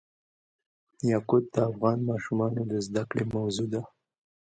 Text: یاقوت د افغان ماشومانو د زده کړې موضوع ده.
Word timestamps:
یاقوت 1.11 1.43
د 1.53 1.57
افغان 1.69 1.99
ماشومانو 2.09 2.61
د 2.71 2.73
زده 2.87 3.03
کړې 3.09 3.23
موضوع 3.35 3.67
ده. 3.73 3.81